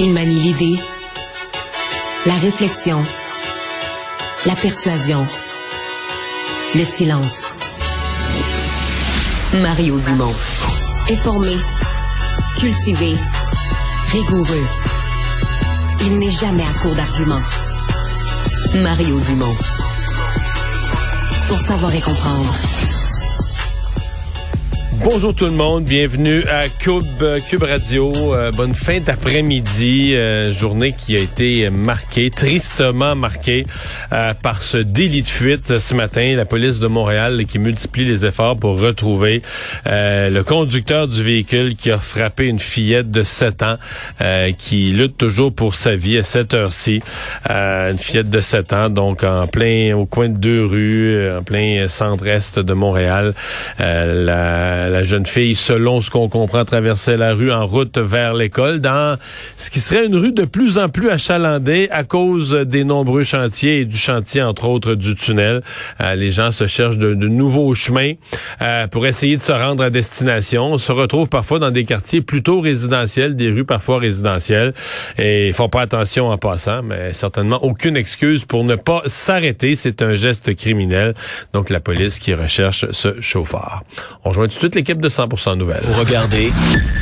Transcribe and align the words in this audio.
Il 0.00 0.14
manie 0.14 0.40
l'idée, 0.40 0.80
la 2.24 2.32
réflexion, 2.36 3.04
la 4.46 4.56
persuasion, 4.56 5.26
le 6.74 6.82
silence. 6.82 7.52
Mario 9.60 10.00
Dumont. 10.00 10.34
Informé, 11.10 11.58
cultivé, 12.56 13.18
rigoureux. 14.08 14.66
Il 16.00 16.18
n'est 16.18 16.30
jamais 16.30 16.64
à 16.64 16.72
court 16.80 16.94
d'arguments. 16.94 17.42
Mario 18.76 19.20
Dumont. 19.20 19.56
Pour 21.48 21.58
savoir 21.58 21.94
et 21.94 22.00
comprendre. 22.00 22.71
Bonjour 25.04 25.34
tout 25.34 25.46
le 25.46 25.50
monde, 25.50 25.82
bienvenue 25.82 26.44
à 26.46 26.68
Cube, 26.68 27.24
Cube 27.48 27.64
Radio. 27.64 28.12
Euh, 28.14 28.52
bonne 28.52 28.72
fin 28.72 29.00
d'après-midi, 29.00 30.14
euh, 30.14 30.52
journée 30.52 30.94
qui 30.96 31.16
a 31.16 31.20
été 31.20 31.70
marquée, 31.70 32.30
tristement 32.30 33.16
marquée 33.16 33.66
euh, 34.12 34.32
par 34.32 34.62
ce 34.62 34.76
délit 34.76 35.22
de 35.22 35.28
fuite 35.28 35.80
ce 35.80 35.94
matin. 35.94 36.36
La 36.36 36.44
police 36.44 36.78
de 36.78 36.86
Montréal 36.86 37.44
qui 37.46 37.58
multiplie 37.58 38.04
les 38.04 38.24
efforts 38.24 38.56
pour 38.56 38.80
retrouver 38.80 39.42
le 39.86 40.42
conducteur 40.42 41.08
du 41.08 41.24
véhicule 41.24 41.74
qui 41.74 41.90
a 41.90 41.98
frappé 41.98 42.46
une 42.46 42.60
fillette 42.60 43.10
de 43.10 43.24
7 43.24 43.62
ans 43.64 43.76
qui 44.56 44.92
lutte 44.92 45.16
toujours 45.16 45.52
pour 45.52 45.74
sa 45.74 45.96
vie 45.96 46.18
à 46.18 46.22
cette 46.22 46.54
heure-ci. 46.54 47.02
une 47.48 47.98
fillette 47.98 48.30
de 48.30 48.40
7 48.40 48.72
ans, 48.72 48.88
donc 48.88 49.24
en 49.24 49.48
plein 49.48 49.96
au 49.96 50.06
coin 50.06 50.28
de 50.28 50.38
deux 50.38 50.64
rues, 50.64 51.30
en 51.32 51.42
plein 51.42 51.88
centre-est 51.88 52.60
de 52.60 52.72
Montréal. 52.72 53.34
La 54.92 55.02
jeune 55.02 55.24
fille, 55.24 55.54
selon 55.54 56.02
ce 56.02 56.10
qu'on 56.10 56.28
comprend, 56.28 56.64
traversait 56.64 57.16
la 57.16 57.32
rue 57.32 57.50
en 57.50 57.66
route 57.66 57.96
vers 57.96 58.34
l'école 58.34 58.80
dans 58.80 59.16
ce 59.56 59.70
qui 59.70 59.80
serait 59.80 60.04
une 60.04 60.16
rue 60.16 60.32
de 60.32 60.44
plus 60.44 60.76
en 60.76 60.90
plus 60.90 61.08
achalandée 61.08 61.88
à 61.90 62.04
cause 62.04 62.52
des 62.52 62.84
nombreux 62.84 63.24
chantiers 63.24 63.80
et 63.80 63.84
du 63.86 63.96
chantier, 63.96 64.42
entre 64.42 64.66
autres, 64.66 64.94
du 64.94 65.14
tunnel. 65.14 65.62
Euh, 66.00 66.14
les 66.14 66.30
gens 66.30 66.52
se 66.52 66.66
cherchent 66.66 66.98
de, 66.98 67.14
nouveaux 67.14 67.74
chemins 67.74 68.12
euh, 68.60 68.86
pour 68.86 69.06
essayer 69.06 69.36
de 69.38 69.42
se 69.42 69.52
rendre 69.52 69.82
à 69.82 69.88
destination. 69.88 70.72
On 70.74 70.78
se 70.78 70.92
retrouve 70.92 71.30
parfois 71.30 71.58
dans 71.58 71.70
des 71.70 71.84
quartiers 71.84 72.20
plutôt 72.20 72.60
résidentiels, 72.60 73.34
des 73.34 73.48
rues 73.48 73.64
parfois 73.64 73.98
résidentielles. 73.98 74.74
Et 75.16 75.48
ils 75.48 75.54
font 75.54 75.70
pas 75.70 75.80
attention 75.80 76.28
en 76.28 76.36
passant, 76.36 76.82
mais 76.82 77.14
certainement 77.14 77.64
aucune 77.64 77.96
excuse 77.96 78.44
pour 78.44 78.64
ne 78.64 78.76
pas 78.76 79.02
s'arrêter. 79.06 79.74
C'est 79.74 80.02
un 80.02 80.16
geste 80.16 80.54
criminel. 80.54 81.14
Donc 81.54 81.70
la 81.70 81.80
police 81.80 82.18
qui 82.18 82.34
recherche 82.34 82.84
ce 82.92 83.20
chauffeur. 83.22 83.82
On 84.24 84.28
rejoint 84.28 84.48
tout 84.48 84.54
de 84.54 84.58
suite 84.58 84.81
l'équipe 84.82 85.00
de 85.00 85.08
100% 85.08 85.56
Nouvelles. 85.56 85.84
Vous 85.84 86.00
regardez 86.00 86.50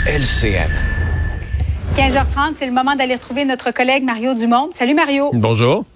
LCN. 0.06 0.70
15h30, 1.96 2.52
c'est 2.54 2.66
le 2.66 2.72
moment 2.72 2.94
d'aller 2.94 3.14
retrouver 3.14 3.46
notre 3.46 3.70
collègue 3.70 4.04
Mario 4.04 4.34
Dumont. 4.34 4.68
Salut 4.74 4.92
Mario. 4.92 5.30
Bonjour. 5.32 5.86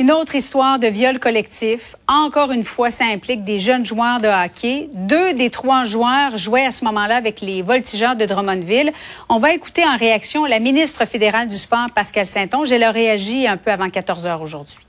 Une 0.00 0.10
autre 0.10 0.34
histoire 0.34 0.78
de 0.78 0.86
viol 0.86 1.18
collectif. 1.18 1.96
Encore 2.08 2.52
une 2.52 2.64
fois, 2.64 2.90
ça 2.90 3.04
implique 3.04 3.44
des 3.44 3.58
jeunes 3.58 3.84
joueurs 3.84 4.20
de 4.20 4.28
hockey. 4.28 4.88
Deux 4.94 5.34
des 5.34 5.50
trois 5.50 5.84
joueurs 5.84 6.38
jouaient 6.38 6.64
à 6.64 6.72
ce 6.72 6.86
moment-là 6.86 7.16
avec 7.16 7.42
les 7.42 7.60
voltigeurs 7.60 8.16
de 8.16 8.24
Drummondville. 8.24 8.92
On 9.28 9.36
va 9.36 9.52
écouter 9.52 9.84
en 9.84 9.98
réaction 9.98 10.46
la 10.46 10.58
ministre 10.58 11.04
fédérale 11.04 11.48
du 11.48 11.56
Sport, 11.56 11.88
Pascal 11.94 12.26
Saint-Onge. 12.26 12.72
Elle 12.72 12.82
a 12.82 12.90
réagi 12.90 13.46
un 13.46 13.58
peu 13.58 13.70
avant 13.70 13.90
14 13.90 14.26
heures 14.26 14.40
aujourd'hui 14.40 14.85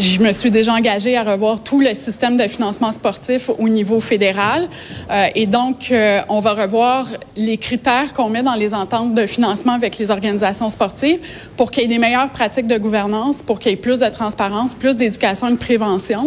je 0.00 0.20
me 0.20 0.32
suis 0.32 0.50
déjà 0.50 0.72
engagée 0.74 1.16
à 1.16 1.22
revoir 1.22 1.62
tout 1.62 1.80
le 1.80 1.94
système 1.94 2.36
de 2.36 2.46
financement 2.46 2.92
sportif 2.92 3.50
au 3.58 3.68
niveau 3.68 4.00
fédéral. 4.00 4.68
Euh, 5.10 5.26
et 5.34 5.46
donc, 5.46 5.90
euh, 5.90 6.20
on 6.28 6.40
va 6.40 6.54
revoir 6.54 7.06
les 7.36 7.58
critères 7.58 8.12
qu'on 8.12 8.28
met 8.28 8.42
dans 8.42 8.54
les 8.54 8.74
ententes 8.74 9.14
de 9.14 9.26
financement 9.26 9.72
avec 9.72 9.98
les 9.98 10.10
organisations 10.10 10.70
sportives 10.70 11.20
pour 11.56 11.70
qu'il 11.70 11.82
y 11.82 11.86
ait 11.86 11.88
des 11.88 11.98
meilleures 11.98 12.30
pratiques 12.30 12.66
de 12.66 12.78
gouvernance, 12.78 13.42
pour 13.42 13.58
qu'il 13.58 13.70
y 13.70 13.74
ait 13.74 13.78
plus 13.78 13.98
de 13.98 14.08
transparence, 14.08 14.74
plus 14.74 14.96
d'éducation 14.96 15.48
et 15.48 15.52
de 15.52 15.56
prévention. 15.56 16.26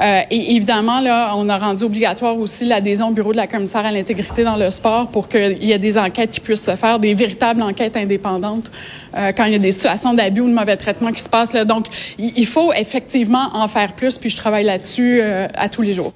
Euh, 0.00 0.20
et 0.30 0.54
évidemment, 0.54 1.00
là, 1.00 1.32
on 1.34 1.48
a 1.48 1.58
rendu 1.58 1.82
obligatoire 1.82 2.38
aussi 2.38 2.64
l'adhésion 2.64 3.08
au 3.08 3.12
bureau 3.12 3.32
de 3.32 3.36
la 3.36 3.48
commissaire 3.48 3.84
à 3.84 3.90
l'intégrité 3.90 4.44
dans 4.44 4.56
le 4.56 4.70
sport 4.70 5.08
pour 5.08 5.28
qu'il 5.28 5.62
y 5.62 5.72
ait 5.72 5.78
des 5.78 5.98
enquêtes 5.98 6.30
qui 6.30 6.40
puissent 6.40 6.64
se 6.64 6.76
faire, 6.76 7.00
des 7.00 7.14
véritables 7.14 7.62
enquêtes 7.62 7.96
indépendantes 7.96 8.70
euh, 9.16 9.32
quand 9.32 9.46
il 9.46 9.52
y 9.52 9.56
a 9.56 9.58
des 9.58 9.72
situations 9.72 10.14
d'abus 10.14 10.42
ou 10.42 10.48
de 10.48 10.54
mauvais 10.54 10.76
traitement 10.76 11.10
qui 11.10 11.22
se 11.22 11.28
passent. 11.28 11.52
Là. 11.52 11.64
Donc, 11.64 11.86
il 12.16 12.46
faut 12.46 12.72
effectivement 12.72 13.50
en 13.54 13.66
faire 13.66 13.94
plus, 13.94 14.18
puis 14.18 14.30
je 14.30 14.36
travaille 14.36 14.64
là-dessus 14.64 15.18
euh, 15.20 15.48
à 15.54 15.68
tous 15.68 15.82
les 15.82 15.94
jours. 15.94 16.12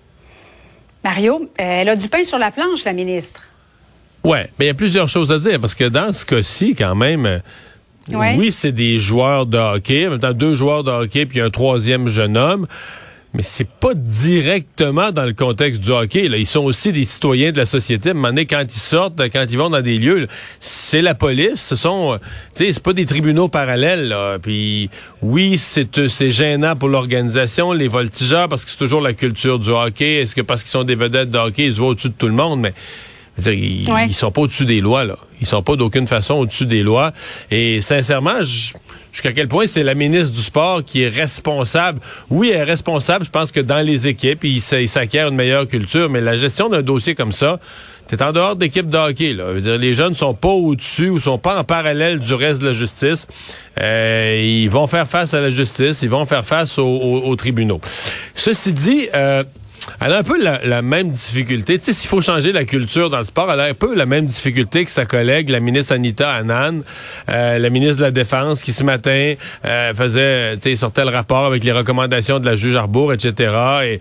Mario, 1.03 1.50
elle 1.56 1.88
a 1.88 1.97
du 1.97 2.09
pain 2.09 2.22
sur 2.22 2.38
la 2.38 2.53
planche, 2.53 2.84
la 2.84 2.93
ministre. 2.93 3.41
Ouais, 4.22 4.49
mais 4.59 4.66
il 4.66 4.69
y 4.69 4.70
a 4.70 4.75
plusieurs 4.75 5.09
choses 5.09 5.32
à 5.32 5.41
dire 5.41 5.59
parce 5.60 5.75
que 5.75 5.84
dans 5.84 6.12
ce 6.12 6.25
cas-ci, 6.25 6.76
quand 6.76 6.94
même. 6.94 7.43
Oui, 8.09 8.50
c'est 8.50 8.72
des 8.72 8.99
joueurs 8.99 9.47
de 9.47 9.59
hockey, 9.59 10.09
en 10.09 10.10
même 10.10 10.19
temps 10.19 10.32
deux 10.32 10.56
joueurs 10.56 10.82
de 10.82 10.91
hockey 10.91 11.25
puis 11.25 11.41
un 11.41 11.50
troisième 11.50 12.09
jeune 12.09 12.37
homme 12.37 12.66
mais 13.34 13.43
c'est 13.43 13.69
pas 13.69 13.94
directement 13.94 15.10
dans 15.10 15.25
le 15.25 15.32
contexte 15.32 15.81
du 15.81 15.91
hockey. 15.91 16.28
Là. 16.28 16.37
Ils 16.37 16.47
sont 16.47 16.60
aussi 16.60 16.93
des 16.93 17.04
citoyens 17.04 17.50
de 17.50 17.56
la 17.56 17.66
société. 17.66 18.10
À 18.10 18.12
un 18.12 18.15
moment 18.15 18.28
donné, 18.28 18.44
quand 18.44 18.62
ils 18.62 18.78
sortent, 18.78 19.20
quand 19.31 19.47
ils 19.48 19.56
vont 19.56 19.70
dans 19.70 19.81
des 19.81 19.97
lieux, 19.97 20.26
c'est 20.60 21.00
la 21.00 21.15
police. 21.15 21.60
Ce 21.62 21.76
sont, 21.76 22.19
tu 22.54 22.65
sais, 22.65 22.72
c'est 22.72 22.82
pas 22.82 22.93
des 22.93 23.06
tribunaux 23.06 23.48
parallèles. 23.48 24.09
Là. 24.09 24.38
Puis 24.38 24.91
oui, 25.22 25.56
c'est 25.56 25.98
euh, 25.98 26.09
c'est 26.09 26.31
gênant 26.31 26.76
pour 26.76 26.91
l'organisation, 26.91 27.72
les 27.72 27.88
voltigeurs, 27.88 28.48
parce 28.48 28.65
que 28.65 28.70
c'est 28.70 28.76
toujours 28.76 29.00
la 29.00 29.15
culture 29.15 29.59
du 29.59 29.70
hockey. 29.70 30.20
Est-ce 30.20 30.34
que 30.34 30.43
parce 30.43 30.62
qu'ils 30.62 30.72
sont 30.72 30.84
des 30.84 30.94
vedettes 30.94 31.31
de 31.31 31.38
hockey, 31.38 31.66
ils 31.66 31.75
se 31.75 31.78
voient 31.78 31.91
au-dessus 31.91 32.10
de 32.10 32.14
tout 32.14 32.28
le 32.28 32.34
monde, 32.34 32.60
mais 32.60 32.75
ils, 33.47 33.88
ils 34.09 34.14
sont 34.14 34.31
pas 34.31 34.43
au-dessus 34.43 34.66
des 34.66 34.82
lois 34.82 35.04
là. 35.04 35.16
Ils 35.41 35.47
sont 35.47 35.62
pas 35.62 35.76
d'aucune 35.76 36.06
façon 36.06 36.34
au-dessus 36.34 36.66
des 36.66 36.82
lois. 36.82 37.12
Et 37.50 37.81
sincèrement, 37.81 38.43
je 38.43 38.75
jusqu'à 39.12 39.33
quel 39.33 39.47
point 39.47 39.67
c'est 39.67 39.84
la 39.84 39.95
ministre 39.95 40.33
du 40.33 40.43
Sport 40.43 40.84
qui 40.84 41.03
est 41.03 41.09
responsable. 41.09 42.00
Oui, 42.31 42.50
elle 42.50 42.61
est 42.61 42.65
responsable, 42.65 43.25
je 43.25 43.31
pense 43.31 43.53
que 43.53 43.61
dans 43.61 43.84
les 43.84 44.09
équipes, 44.09 44.45
il, 44.45 44.61
s'acquiert 44.61 45.28
une 45.28 45.37
meilleure 45.37 45.69
culture, 45.69 46.09
mais 46.11 46.21
la 46.21 46.37
gestion 46.37 46.69
d'un 46.69 46.83
dossier 46.83 47.15
comme 47.15 47.33
ça, 47.33 47.61
t'es 48.09 48.23
en 48.23 48.33
dehors 48.33 48.56
d'équipe 48.56 48.89
de 48.89 48.97
hockey. 48.97 49.34
Là. 49.34 49.53
dire, 49.61 49.78
les 49.78 49.95
jeunes 49.95 50.15
sont 50.15 50.34
pas 50.34 50.49
au-dessus 50.49 51.11
ou 51.11 51.19
sont 51.19 51.39
pas 51.39 51.59
en 51.59 51.65
parallèle 51.65 52.19
du 52.19 52.34
reste 52.34 52.61
de 52.61 52.67
la 52.67 52.73
justice. 52.73 53.27
Euh, 53.81 54.41
ils 54.43 54.71
vont 54.71 54.87
faire 54.87 55.06
face 55.06 55.34
à 55.34 55.41
la 55.41 55.50
justice, 55.50 56.03
ils 56.03 56.11
vont 56.11 56.25
faire 56.25 56.44
face 56.44 56.79
aux, 56.79 57.37
tribunaux. 57.37 57.81
Ceci 58.34 58.73
dit, 58.73 59.09
euh, 59.15 59.44
elle 60.00 60.12
a 60.12 60.19
un 60.19 60.22
peu 60.22 60.43
la, 60.43 60.82
même 60.82 61.10
difficulté. 61.10 61.78
Tu 61.78 61.87
sais, 61.87 61.93
s'il 61.93 62.09
faut 62.09 62.20
changer 62.20 62.53
la 62.53 62.65
culture 62.65 63.10
dans 63.10 63.19
le 63.19 63.25
sport, 63.25 63.50
elle 63.53 63.60
a 63.60 63.65
un 63.65 63.75
peu 63.75 63.94
la 63.94 64.06
même 64.06 64.26
difficulté 64.26 64.84
que 64.84 64.91
sa 64.91 65.06
collègue, 65.06 65.48
la 65.48 65.60
ministre 65.60 65.93
Anita 65.93 66.31
Annan, 66.31 66.82
euh, 67.28 67.59
la 67.59 67.70
ministre 67.70 67.97
de 67.97 68.03
la 68.03 68.10
Défense, 68.10 68.62
qui 68.62 68.72
ce 68.72 68.84
matin 68.84 69.34
euh, 69.65 69.94
faisait, 69.94 70.56
tu 70.56 70.62
sais, 70.62 70.76
sortait 70.76 71.04
le 71.04 71.10
rapport 71.10 71.44
avec 71.44 71.65
les 71.65 71.72
recommandations 71.72 72.38
de 72.38 72.47
la 72.47 72.56
juge 72.56 72.75
Arbour, 72.75 73.12
etc. 73.12 73.53
Et 73.84 74.00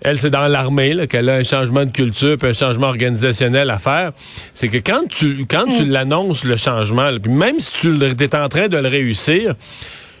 elle, 0.00 0.18
c'est 0.18 0.30
dans 0.30 0.46
l'armée 0.46 1.06
qu'elle 1.08 1.28
a 1.28 1.34
un 1.34 1.42
changement 1.42 1.84
de 1.84 1.90
culture 1.90 2.36
puis 2.38 2.48
un 2.48 2.52
changement 2.52 2.88
organisationnel 2.88 3.68
à 3.70 3.78
faire. 3.78 4.12
C'est 4.54 4.68
que 4.68 4.78
quand 4.78 5.08
tu 5.08 5.44
quand 5.46 5.66
tu 5.66 5.84
mm. 5.84 5.90
l'annonces 5.90 6.44
le 6.44 6.56
changement, 6.56 7.10
puis 7.20 7.32
même 7.32 7.58
si 7.58 7.70
tu 7.80 7.96
es 8.00 8.36
en 8.36 8.48
train 8.48 8.68
de 8.68 8.76
le 8.76 8.88
réussir, 8.88 9.54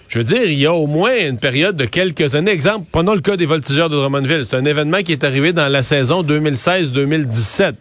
je 0.08 0.18
veux 0.18 0.24
dire, 0.24 0.44
il 0.44 0.58
y 0.58 0.66
a 0.66 0.72
au 0.72 0.86
moins 0.86 1.14
une 1.18 1.38
période 1.38 1.76
de 1.76 1.84
quelques 1.84 2.34
années. 2.34 2.50
Exemple, 2.50 2.86
prenons 2.90 3.14
le 3.14 3.20
cas 3.20 3.36
des 3.36 3.44
voltigeurs 3.44 3.90
de 3.90 3.96
Drummondville. 3.96 4.44
C'est 4.48 4.56
un 4.56 4.64
événement 4.64 5.02
qui 5.02 5.12
est 5.12 5.22
arrivé 5.22 5.52
dans 5.52 5.68
la 5.68 5.82
saison 5.82 6.22
2016-2017. 6.22 7.74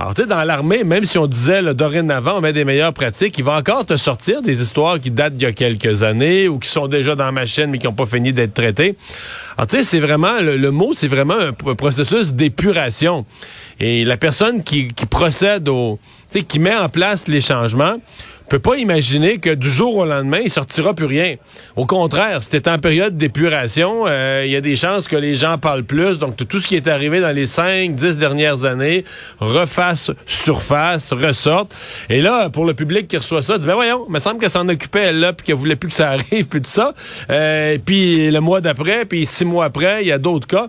Alors, 0.00 0.14
tu 0.14 0.22
sais, 0.22 0.28
dans 0.28 0.44
l'armée, 0.44 0.84
même 0.84 1.04
si 1.04 1.18
on 1.18 1.26
disait 1.26 1.60
là, 1.60 1.74
dorénavant, 1.74 2.36
on 2.36 2.40
met 2.40 2.52
des 2.52 2.64
meilleures 2.64 2.92
pratiques, 2.92 3.36
il 3.38 3.44
va 3.44 3.56
encore 3.56 3.84
te 3.84 3.96
sortir 3.96 4.42
des 4.42 4.62
histoires 4.62 5.00
qui 5.00 5.10
datent 5.10 5.36
d'il 5.36 5.44
y 5.44 5.48
a 5.48 5.52
quelques 5.52 6.04
années 6.04 6.46
ou 6.46 6.60
qui 6.60 6.68
sont 6.68 6.86
déjà 6.86 7.16
dans 7.16 7.32
ma 7.32 7.46
chaîne 7.46 7.70
mais 7.70 7.78
qui 7.78 7.86
n'ont 7.86 7.94
pas 7.94 8.06
fini 8.06 8.32
d'être 8.32 8.54
traitées. 8.54 8.94
Alors, 9.56 9.66
tu 9.66 9.78
sais, 9.78 9.82
c'est 9.82 9.98
vraiment, 9.98 10.40
le, 10.40 10.70
mot, 10.70 10.92
c'est 10.92 11.08
vraiment 11.08 11.34
un, 11.34 11.52
processus 11.52 12.34
d'épuration. 12.34 13.26
Et 13.80 14.04
la 14.04 14.16
personne 14.16 14.62
qui, 14.62 14.88
qui 14.88 15.06
procède 15.06 15.68
au, 15.68 15.98
tu 16.30 16.38
sais, 16.38 16.44
qui 16.44 16.60
met 16.60 16.76
en 16.76 16.88
place 16.88 17.26
les 17.26 17.40
changements, 17.40 17.96
peut 18.48 18.58
pas 18.58 18.76
imaginer 18.76 19.38
que 19.38 19.50
du 19.50 19.70
jour 19.70 19.96
au 19.96 20.04
lendemain, 20.06 20.40
il 20.42 20.50
sortira 20.50 20.94
plus 20.94 21.06
rien. 21.06 21.36
Au 21.76 21.86
contraire, 21.86 22.42
c'était 22.42 22.70
en 22.70 22.78
période 22.78 23.16
d'épuration. 23.16 24.04
Euh, 24.06 24.42
il 24.46 24.50
y 24.50 24.56
a 24.56 24.60
des 24.60 24.74
chances 24.74 25.06
que 25.06 25.16
les 25.16 25.34
gens 25.34 25.58
parlent 25.58 25.84
plus. 25.84 26.18
Donc, 26.18 26.36
tout 26.36 26.58
ce 26.58 26.66
qui 26.66 26.74
est 26.74 26.88
arrivé 26.88 27.20
dans 27.20 27.34
les 27.34 27.46
cinq, 27.46 27.94
dix 27.94 28.16
dernières 28.16 28.64
années 28.64 29.04
refasse 29.38 30.10
surface, 30.26 31.12
ressorte. 31.12 31.74
Et 32.08 32.22
là, 32.22 32.48
pour 32.48 32.64
le 32.64 32.74
public 32.74 33.06
qui 33.06 33.18
reçoit 33.18 33.42
ça, 33.42 33.58
dit, 33.58 33.66
ben 33.66 33.74
voyons, 33.74 34.06
il 34.08 34.12
me 34.12 34.18
semble 34.18 34.40
qu'elle 34.40 34.50
s'en 34.50 34.68
occupait, 34.68 35.12
là, 35.12 35.32
puis 35.32 35.46
qu'elle 35.46 35.56
voulait 35.56 35.76
plus 35.76 35.88
que 35.88 35.94
ça 35.94 36.10
arrive, 36.12 36.46
puis 36.46 36.62
tout 36.62 36.70
ça. 36.70 36.94
Euh, 37.30 37.76
puis 37.84 38.30
le 38.30 38.40
mois 38.40 38.60
d'après, 38.60 39.04
puis 39.04 39.26
six 39.26 39.44
mois 39.44 39.66
après, 39.66 40.02
il 40.02 40.08
y 40.08 40.12
a 40.12 40.18
d'autres 40.18 40.46
cas. 40.46 40.68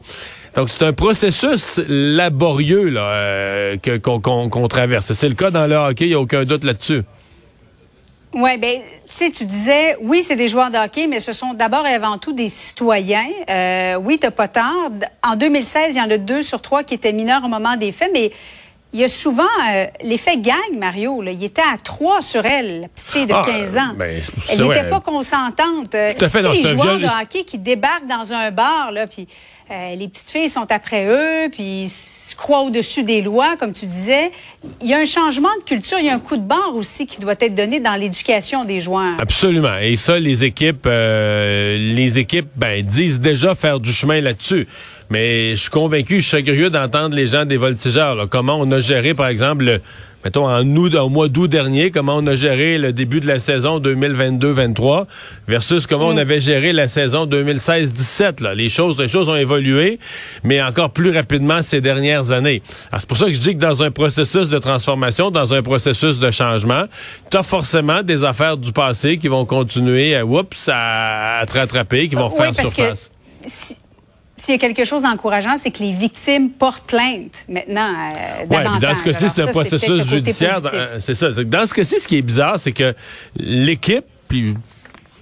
Donc, 0.55 0.69
c'est 0.69 0.83
un 0.83 0.93
processus 0.93 1.79
laborieux 1.87 2.89
là, 2.89 3.01
euh, 3.01 3.77
qu'on 4.01 4.67
traverse. 4.67 5.13
C'est 5.13 5.29
le 5.29 5.35
cas 5.35 5.51
dans 5.51 5.67
le 5.67 5.75
hockey, 5.75 6.05
il 6.05 6.09
n'y 6.09 6.15
a 6.15 6.19
aucun 6.19 6.43
doute 6.43 6.63
là-dessus. 6.63 7.03
Oui, 8.33 8.57
ben, 8.57 8.81
tu 9.07 9.15
sais, 9.15 9.31
tu 9.31 9.45
disais, 9.45 9.97
oui, 10.01 10.21
c'est 10.21 10.35
des 10.35 10.47
joueurs 10.47 10.69
de 10.69 10.77
hockey, 10.77 11.07
mais 11.07 11.19
ce 11.19 11.33
sont 11.33 11.53
d'abord 11.55 11.87
et 11.87 11.93
avant 11.93 12.19
tout 12.19 12.31
des 12.31 12.49
citoyens. 12.49 13.27
Euh, 13.49 13.95
oui, 13.95 14.19
t'as 14.19 14.31
pas 14.31 14.47
tard. 14.47 14.91
En 15.23 15.35
2016, 15.35 15.95
il 15.95 15.97
y 15.97 16.01
en 16.01 16.11
a 16.11 16.17
deux 16.17 16.43
sur 16.43 16.61
trois 16.61 16.83
qui 16.83 16.93
étaient 16.93 17.11
mineurs 17.11 17.43
au 17.43 17.47
moment 17.47 17.75
des 17.75 17.91
faits, 17.91 18.11
mais 18.13 18.31
il 18.93 18.99
y 18.99 19.03
a 19.03 19.07
souvent 19.07 19.43
euh, 19.71 19.85
l'effet 20.03 20.37
gang, 20.37 20.77
Mario. 20.77 21.23
Là. 21.23 21.31
Il 21.31 21.43
était 21.43 21.61
à 21.61 21.77
trois 21.83 22.21
sur 22.21 22.45
elle, 22.45 22.81
la 22.81 22.87
petite 22.87 23.11
fille 23.11 23.25
de 23.25 23.33
15 23.33 23.77
ah, 23.77 23.81
ans. 23.81 23.93
Ben, 23.95 24.21
elle 24.51 24.61
n'était 24.61 24.89
pas 24.89 24.99
consentante. 24.99 25.89
Tout 25.89 26.25
à 26.25 26.29
fait. 26.29 26.43
de 26.43 27.21
hockey 27.21 27.43
qui 27.45 27.57
débarquent 27.57 28.07
dans 28.07 28.33
un 28.33 28.51
bar, 28.51 28.91
là, 28.91 29.07
puis 29.07 29.27
euh, 29.71 29.95
les 29.95 30.07
petites 30.07 30.31
filles 30.31 30.50
sont 30.50 30.66
après 30.71 31.06
eux, 31.06 31.50
puis 31.51 31.83
ils 31.83 31.89
se 31.89 32.36
croient 32.36 32.62
au-dessus 32.62 33.04
des 33.04 33.21
lois, 33.21 33.56
comme 33.56 33.71
tu 33.71 33.86
disais. 33.86 34.31
Il 34.81 34.88
y 34.88 34.95
a 34.95 34.98
un 34.98 35.06
changement 35.06 35.50
de 35.60 35.63
culture, 35.63 36.00
il 36.00 36.06
y 36.06 36.10
a 36.10 36.16
un 36.16 36.19
coup 36.19 36.38
de 36.38 36.42
barre 36.42 36.74
aussi 36.75 37.06
qui 37.06 37.19
doit 37.19 37.36
être 37.39 37.54
donné 37.54 37.80
dans 37.80 37.95
l'éducation 37.95 38.66
des 38.66 38.81
joueurs. 38.81 39.18
Absolument. 39.19 39.77
Et 39.80 39.95
ça, 39.95 40.18
les 40.18 40.44
équipes, 40.44 40.88
euh, 40.88 41.77
les 41.77 42.18
équipes, 42.18 42.50
ben, 42.56 42.83
disent 42.83 43.19
déjà 43.19 43.54
faire 43.54 43.80
du 43.80 43.94
chemin 43.94 44.21
là-dessus. 44.21 44.68
Mais 45.12 45.56
je 45.56 45.62
suis 45.62 45.69
convaincu, 45.69 46.19
je 46.21 46.27
suis 46.27 46.44
curieux 46.44 46.71
d'entendre 46.71 47.16
les 47.16 47.27
gens 47.27 47.45
des 47.45 47.57
voltigeurs. 47.57 48.27
comment 48.30 48.57
on 48.60 48.71
a 48.71 48.80
géré, 48.80 49.13
par 49.13 49.27
exemple, 49.27 49.66
le, 49.66 49.81
mettons, 50.24 50.48
en 50.48 50.66
août, 50.75 50.95
au 50.95 51.10
mois 51.10 51.27
d'août 51.27 51.48
dernier, 51.48 51.92
comment 51.92 52.18
on 52.18 52.27
a 52.27 52.36
géré 52.36 52.77
le 52.77 52.94
début 52.94 53.19
de 53.19 53.27
la 53.27 53.39
saison 53.39 53.80
2022-23 53.80 55.06
versus 55.48 55.88
comment 55.88 56.07
on 56.07 56.16
mm. 56.16 56.19
avait 56.19 56.42
géré 56.42 56.74
la 56.74 56.88
saison 56.88 57.25
2016-17. 57.25 58.54
Les 58.54 58.69
choses, 58.69 59.00
les 59.00 59.07
choses 59.07 59.30
ont 59.30 59.36
évolué, 59.36 60.00
mais 60.44 60.62
encore 60.62 60.92
plus 60.92 61.12
rapidement 61.12 61.62
ces 61.62 61.81
dernières 61.81 62.31
années. 62.31 62.62
C'est 62.92 63.06
pour 63.06 63.18
ça 63.18 63.25
que 63.25 63.33
je 63.33 63.39
dis 63.39 63.56
que 63.56 63.60
dans 63.62 63.81
un 63.83 63.92
processus 63.92 64.50
de 64.50 64.57
transformation, 64.57 65.31
dans 65.31 65.54
un 65.54 65.62
processus 65.62 66.19
de 66.19 66.31
changement, 66.31 66.83
tu 67.31 67.38
as 67.38 67.44
forcément 67.44 68.04
des 68.04 68.24
affaires 68.24 68.57
du 68.57 68.71
passé 68.71 69.18
qui 69.18 69.27
vont 69.27 69.45
continuer 69.45 70.16
à, 70.16 70.25
oups, 70.25 70.69
à, 70.71 71.44
te 71.48 71.57
rattraper, 71.57 72.10
qui 72.10 72.16
vont 72.16 72.30
faire 72.30 72.54
surface. 72.54 73.10
S'il 74.39 74.56
y 74.56 74.57
a 74.57 74.59
quelque 74.59 74.86
chose 74.86 75.03
d'encourageant, 75.03 75.57
c'est 75.57 75.69
que 75.69 75.83
les 75.83 75.91
victimes 75.91 76.50
portent 76.50 76.86
plainte 76.86 77.45
maintenant. 77.50 77.91
Euh, 77.91 78.45
ouais, 78.45 78.80
dans 78.80 78.95
ce 78.95 79.03
cas-ci, 79.03 79.27
c'est 79.27 79.41
un 79.41 79.47
processus 79.47 80.07
judiciaire. 80.07 80.62
Euh, 80.74 80.97
c'est 81.01 81.13
ça. 81.13 81.31
Dans 81.31 81.65
ce 81.65 81.74
cas-ci, 81.74 82.00
ce 82.00 82.07
qui 82.07 82.18
est 82.18 82.21
bizarre, 82.21 82.57
c'est 82.57 82.71
que 82.71 82.94
l'équipe, 83.36 84.06
puis 84.30 84.56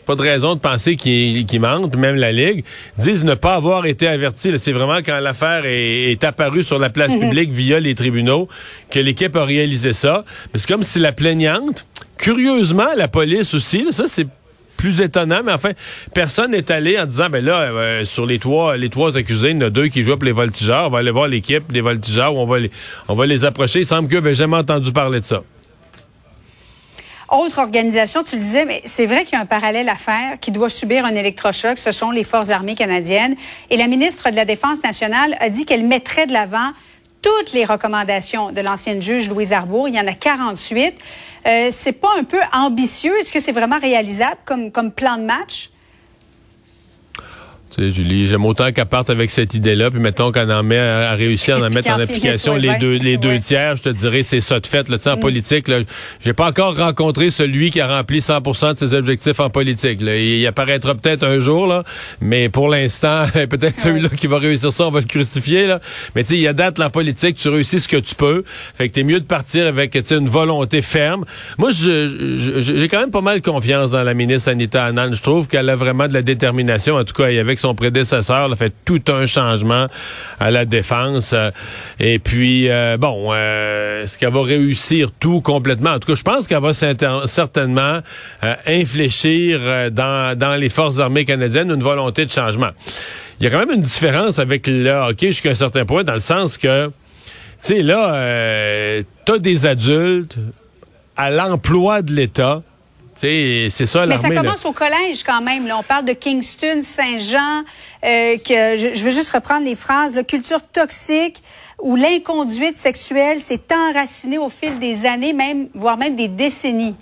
pas 0.06 0.16
de 0.16 0.22
raison 0.22 0.56
de 0.56 0.60
penser 0.60 0.96
qu'ils 0.96 1.46
qu 1.46 1.60
mentent, 1.60 1.96
même 1.98 2.16
la 2.16 2.32
Ligue, 2.32 2.64
disent 2.98 3.26
ne 3.26 3.34
pas 3.34 3.56
avoir 3.56 3.86
été 3.88 4.08
avertis. 4.08 4.54
C'est 4.58 4.72
vraiment 4.72 5.00
quand 5.06 5.20
l'affaire 5.20 5.64
est, 5.66 6.24
apparue 6.24 6.64
sur 6.64 6.80
la 6.80 6.90
place 6.90 7.12
mhm. 7.12 7.20
publique 7.20 7.52
via 7.52 7.80
les 7.80 7.96
tribunaux 7.96 8.48
que 8.90 9.00
l'équipe 9.00 9.36
a 9.36 9.44
réalisé 9.44 9.94
ça. 9.94 10.24
Mais 10.54 10.60
c'est 10.60 10.68
comme 10.68 10.84
si 10.84 11.00
la 11.00 11.12
plaignante, 11.12 11.86
curieusement, 12.18 12.88
la 12.96 13.08
police 13.08 13.54
aussi, 13.54 13.88
ça 13.92 14.06
c'est 14.08 14.28
plus 14.78 15.02
étonnant, 15.02 15.42
mais 15.44 15.52
enfin, 15.52 15.72
personne 16.14 16.52
n'est 16.52 16.72
allé 16.72 17.00
en 17.00 17.06
disant, 17.06 17.30
ben 17.30 17.44
là, 17.44 17.62
euh, 17.62 18.06
sur 18.06 18.26
les 18.26 18.40
trois, 18.40 18.78
les 18.78 18.90
trois 18.90 19.18
accusés, 19.18 19.50
il 19.50 19.56
y 19.56 19.58
en 19.58 19.68
a 19.68 19.70
deux 19.70 19.88
qui 19.88 20.04
jouent 20.04 20.16
pour 20.16 20.26
les 20.26 20.32
voltigeurs. 20.32 20.88
On 20.88 20.90
va 20.90 21.00
aller 21.00 21.12
voir 21.12 21.28
l'équipe 21.28 21.72
des 21.72 21.82
voltigeurs 21.82 22.36
on 22.36 22.46
va 22.46 22.60
les, 22.60 22.72
on 23.08 23.16
va 23.16 23.26
les 23.26 23.46
approcher. 23.46 23.80
Il 23.80 23.86
semble 23.86 24.08
qu'eux 24.08 24.16
n'avaient 24.16 24.36
jamais 24.36 24.58
entendu 24.58 24.92
parler 24.92 25.20
de 25.20 25.26
ça. 25.26 25.42
Autre 27.30 27.60
organisation, 27.60 28.24
tu 28.24 28.38
le 28.38 28.42
disais, 28.42 28.64
mais 28.64 28.82
c'est 28.86 29.06
vrai 29.06 29.26
qu'il 29.26 29.34
y 29.34 29.36
a 29.36 29.42
un 29.42 29.46
parallèle 29.46 29.90
à 29.90 29.96
faire 29.96 30.40
qui 30.40 30.52
doit 30.52 30.70
subir 30.70 31.04
un 31.04 31.14
électrochoc. 31.14 31.78
Ce 31.78 31.92
sont 31.92 32.12
les 32.12 32.24
Forces 32.24 32.52
armées 32.52 32.76
canadiennes. 32.76 33.36
Et 33.70 33.76
la 33.76 33.88
ministre 33.88 34.30
de 34.30 34.36
la 34.36 34.46
Défense 34.46 34.82
nationale 34.82 35.36
a 35.42 35.50
dit 35.50 35.66
qu'elle 35.66 35.86
mettrait 35.86 36.26
de 36.26 36.32
l'avant 36.32 36.72
toutes 37.22 37.52
les 37.52 37.66
recommandations 37.66 38.54
de 38.54 38.62
l'ancienne 38.62 39.02
juge 39.02 39.28
Louise 39.28 39.52
Arbour. 39.52 39.90
Il 39.90 39.96
y 39.96 40.00
en 40.00 40.08
a 40.08 40.14
48. 40.14 40.94
Euh, 41.48 41.70
c'est 41.72 41.94
pas 41.94 42.10
un 42.18 42.24
peu 42.24 42.40
ambitieux? 42.52 43.18
Est-ce 43.20 43.32
que 43.32 43.40
c'est 43.40 43.54
vraiment 43.54 43.80
réalisable 43.80 44.38
comme, 44.46 44.72
comme 44.72 44.92
plan 44.92 45.18
de 45.18 45.24
match? 45.24 45.70
Julie, 47.78 48.28
j'aime 48.28 48.46
autant 48.46 48.72
qu'elle 48.72 48.88
parte 48.88 49.12
avec 49.12 49.30
cette 49.30 49.54
idée-là, 49.54 49.92
puis 49.92 50.00
mettons 50.00 50.32
qu'on 50.32 50.50
en 50.50 50.64
met 50.64 50.80
à, 50.80 51.14
réussir 51.14 51.58
à 51.58 51.68
en 51.68 51.70
mettre 51.70 51.92
en 51.92 52.00
application 52.00 52.56
les 52.56 52.76
deux 52.80 52.96
les 52.96 53.18
deux 53.18 53.38
tiers, 53.40 53.76
je 53.76 53.84
te 53.84 53.90
dirais 53.90 54.24
c'est 54.24 54.42
ça 54.42 54.60
de 54.60 54.66
fait. 54.66 54.90
Là, 54.90 54.98
en 55.06 55.16
mm. 55.16 55.20
politique, 55.20 55.66
j'ai 56.20 56.34
pas 56.34 56.48
encore 56.48 56.76
rencontré 56.76 57.30
celui 57.30 57.70
qui 57.70 57.80
a 57.80 57.88
rempli 57.88 58.20
100% 58.20 58.74
de 58.74 58.80
ses 58.80 58.94
objectifs 58.96 59.40
en 59.40 59.52
politique. 59.52 60.02
Là. 60.02 60.18
Il, 60.18 60.46
apparaîtra 60.48 60.96
peut-être 60.96 61.24
un 61.24 61.40
jour, 61.40 61.68
là, 61.68 61.84
mais 62.20 62.50
pour 62.50 62.68
l'instant, 62.68 63.26
peut-être 63.34 63.80
celui-là 63.80 64.10
qui 64.10 64.26
va 64.26 64.40
réussir 64.40 64.74
ça, 64.74 64.88
on 64.88 64.92
va 64.92 65.02
le 65.02 65.06
crucifier. 65.06 65.68
Là. 65.68 65.80
Mais 66.16 66.24
tu 66.24 66.30
sais, 66.30 66.36
il 66.36 66.42
y 66.42 66.48
a 66.48 66.54
date 66.54 66.80
en 66.80 66.90
politique, 66.90 67.38
tu 67.38 67.50
réussis 67.50 67.80
ce 67.80 67.88
que 67.88 67.98
tu 67.98 68.16
peux. 68.16 68.44
Fait 68.76 68.90
que 68.90 68.94
t'es 68.96 69.04
mieux 69.04 69.20
de 69.20 69.26
partir 69.26 69.68
avec 69.68 69.96
une 70.10 70.28
volonté 70.28 70.82
ferme. 70.82 71.26
Moi, 71.60 71.70
j'ai 71.72 72.88
quand 72.90 73.00
même 73.00 73.12
pas 73.12 73.22
mal 73.22 73.42
confiance 73.42 73.92
dans 73.92 74.04
la 74.04 74.16
ministre 74.16 74.50
Anita 74.50 74.86
Anand. 74.86 75.14
Je 75.14 75.22
trouve 75.22 75.48
qu'elle 75.48 75.70
a 75.70 75.76
vraiment 75.76 76.08
de 76.08 76.14
la 76.14 76.24
détermination, 76.24 76.96
en 76.96 77.04
tout 77.04 77.14
cas, 77.14 77.26
avec 77.26 77.60
son 77.60 77.67
son 77.68 77.76
prédécesseur 77.76 78.50
a 78.50 78.56
fait 78.56 78.74
tout 78.86 79.02
un 79.10 79.26
changement 79.26 79.88
à 80.40 80.52
la 80.52 80.64
défense. 80.64 81.34
Euh, 81.34 81.52
et 82.00 82.18
puis, 82.18 82.70
euh, 82.70 82.96
bon, 82.98 83.32
euh, 83.34 84.04
est-ce 84.04 84.18
qu'elle 84.18 84.32
va 84.32 84.42
réussir 84.42 85.12
tout 85.20 85.42
complètement? 85.42 85.92
En 85.92 86.00
tout 86.00 86.08
cas, 86.08 86.16
je 86.16 86.24
pense 86.24 86.48
qu'elle 86.48 86.62
va 86.62 86.74
certainement 86.74 88.00
infléchir 88.66 89.92
dans, 89.92 90.38
dans 90.38 90.56
les 90.56 90.70
forces 90.70 91.00
armées 91.00 91.26
canadiennes 91.26 91.70
une 91.70 91.84
volonté 91.84 92.24
de 92.24 92.32
changement. 92.32 92.70
Il 93.40 93.44
y 93.44 93.48
a 93.48 93.50
quand 93.50 93.60
même 93.60 93.76
une 93.76 93.82
différence 93.82 94.40
avec 94.40 94.68
le 94.68 94.90
hockey 94.90 95.28
jusqu'à 95.28 95.50
un 95.50 95.56
certain 95.56 95.86
point, 95.86 96.04
dans 96.04 96.14
le 96.14 96.20
sens 96.20 96.58
que, 96.58 96.88
tu 96.88 96.94
sais, 97.60 97.82
là, 97.84 99.02
t'as 99.26 99.40
des 99.40 99.66
adultes 99.66 100.38
à 101.18 101.32
l'emploi 101.32 102.02
de 102.02 102.14
l'État 102.14 102.62
c'est 103.18 103.70
ça 103.70 104.06
Mais 104.06 104.18
ça 104.18 104.30
commence 104.30 104.66
au 104.66 104.72
collège 104.72 105.24
quand 105.26 105.42
même. 105.42 105.64
On 105.78 105.84
parle 105.84 106.06
de 106.06 106.14
Kingston, 106.14 106.82
Saint-Jean, 106.82 107.64
euh, 108.06 108.38
que 108.38 108.78
je, 108.78 109.04
veux 109.04 109.12
juste 109.12 109.32
reprendre 109.32 109.66
les 109.66 109.76
phrases. 109.76 110.14
La 110.14 110.24
culture 110.24 110.62
toxique 110.62 111.42
où 111.82 111.96
l'inconduite 111.96 112.78
sexuelle 112.78 113.40
s'est 113.40 113.62
enracinée 113.74 114.38
au 114.38 114.50
fil 114.50 114.80
des 114.80 115.06
années, 115.06 115.34
même 115.34 115.68
voire 115.74 115.98
même 115.98 116.16
des 116.16 116.28
décennies. 116.28 116.96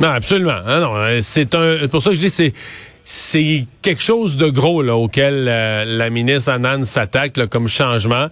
Non, 0.00 0.08
absolument. 0.08 0.60
Ah 0.66 0.80
non, 0.80 0.96
euh, 0.96 1.20
c'est 1.22 1.54
un. 1.54 1.88
Pour 1.88 2.02
ça 2.02 2.10
que 2.10 2.16
je 2.16 2.20
dis 2.20 2.30
c'est 2.30 2.52
c'est 3.04 3.66
quelque 3.82 4.02
chose 4.02 4.36
de 4.36 4.48
gros 4.48 4.82
là, 4.82 4.96
auquel 4.96 5.46
euh, 5.48 5.84
la 5.86 6.10
ministre 6.10 6.50
Anand 6.50 6.84
s'attaque 6.84 7.46
comme 7.48 7.68
changement. 7.68 8.26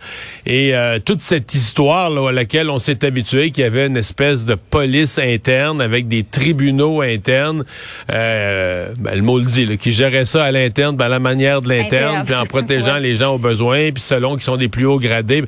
Et 0.46 0.74
euh, 0.74 0.98
toute 0.98 1.22
cette 1.22 1.54
histoire 1.54 2.10
là, 2.10 2.28
à 2.28 2.32
laquelle 2.32 2.70
on 2.70 2.78
s'est 2.78 3.04
habitué, 3.04 3.50
qu'il 3.50 3.64
y 3.64 3.66
avait 3.66 3.86
une 3.86 3.96
espèce 3.96 4.44
de 4.44 4.54
police 4.54 5.18
interne 5.18 5.80
avec 5.80 6.08
des 6.08 6.24
tribunaux 6.24 7.00
internes, 7.00 7.64
euh, 8.12 8.92
ben, 8.98 9.14
le 9.14 9.22
mot 9.22 9.38
le 9.38 9.46
dit, 9.46 9.66
là, 9.66 9.76
qui 9.76 9.92
gérait 9.92 10.26
ça 10.26 10.44
à 10.44 10.52
l'interne, 10.52 10.96
ben, 10.96 11.06
à 11.06 11.08
la 11.08 11.18
manière 11.18 11.62
de 11.62 11.68
l'interne, 11.68 12.24
puis 12.24 12.34
en 12.34 12.46
protégeant 12.46 12.96
les 12.98 13.14
gens 13.14 13.34
aux 13.34 13.38
besoins, 13.38 13.90
puis 13.92 14.02
selon 14.02 14.36
qui 14.36 14.44
sont 14.44 14.56
des 14.56 14.68
plus 14.68 14.86
hauts 14.86 15.00
gradés. 15.00 15.44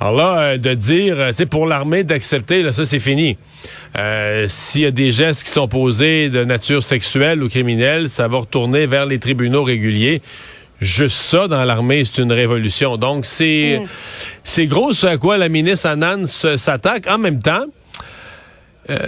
Alors 0.00 0.16
là, 0.16 0.58
de 0.58 0.74
dire, 0.74 1.16
tu 1.28 1.34
sais, 1.36 1.46
pour 1.46 1.66
l'armée 1.66 2.04
d'accepter, 2.04 2.62
là, 2.62 2.72
ça 2.72 2.84
c'est 2.84 3.00
fini. 3.00 3.36
Euh, 3.96 4.46
s'il 4.48 4.82
y 4.82 4.86
a 4.86 4.90
des 4.90 5.10
gestes 5.10 5.44
qui 5.44 5.50
sont 5.50 5.68
posés 5.68 6.28
de 6.28 6.44
nature 6.44 6.82
sexuelle 6.82 7.42
ou 7.42 7.48
criminelle, 7.48 8.10
ça 8.10 8.28
va 8.28 8.38
retourner 8.38 8.86
vers 8.86 9.06
les 9.06 9.18
tribunaux 9.18 9.35
réguliers. 9.62 10.22
Juste 10.80 11.16
ça, 11.16 11.48
dans 11.48 11.64
l'armée, 11.64 12.04
c'est 12.04 12.20
une 12.20 12.32
révolution. 12.32 12.96
Donc, 12.98 13.24
c'est 13.24 13.80
mm. 13.82 13.88
c'est 14.44 14.66
gros 14.66 14.92
ce 14.92 15.06
à 15.06 15.16
quoi 15.16 15.38
la 15.38 15.48
ministre 15.48 15.88
Annan 15.88 16.26
s'attaque. 16.26 17.06
En 17.08 17.18
même 17.18 17.40
temps, 17.40 17.64
euh, 18.90 18.98